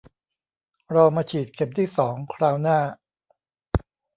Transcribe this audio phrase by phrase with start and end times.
[0.95, 2.79] รอมาฉีดเข็มที่สองคราวหน้า